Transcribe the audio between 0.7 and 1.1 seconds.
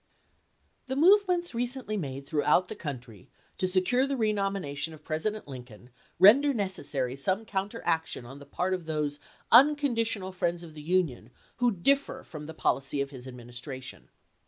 The